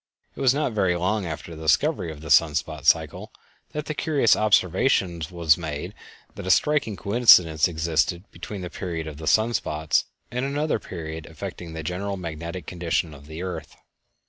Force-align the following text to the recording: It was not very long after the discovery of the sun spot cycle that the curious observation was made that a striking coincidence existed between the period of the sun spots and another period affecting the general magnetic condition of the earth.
It 0.35 0.41
was 0.41 0.51
not 0.51 0.71
very 0.73 0.95
long 0.95 1.27
after 1.27 1.55
the 1.55 1.61
discovery 1.61 2.11
of 2.11 2.21
the 2.21 2.31
sun 2.31 2.55
spot 2.55 2.87
cycle 2.87 3.31
that 3.71 3.85
the 3.85 3.93
curious 3.93 4.35
observation 4.35 5.21
was 5.29 5.59
made 5.59 5.93
that 6.33 6.47
a 6.47 6.49
striking 6.49 6.97
coincidence 6.97 7.67
existed 7.67 8.23
between 8.31 8.61
the 8.61 8.71
period 8.71 9.05
of 9.05 9.17
the 9.17 9.27
sun 9.27 9.53
spots 9.53 10.05
and 10.31 10.43
another 10.43 10.79
period 10.79 11.27
affecting 11.27 11.73
the 11.73 11.83
general 11.83 12.17
magnetic 12.17 12.65
condition 12.65 13.13
of 13.13 13.27
the 13.27 13.43
earth. 13.43 13.75